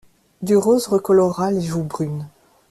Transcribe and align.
Du 0.41 0.57
rose 0.57 0.87
recolora 0.87 1.51
les 1.51 1.61
joues 1.61 1.83
brunes. 1.83 2.27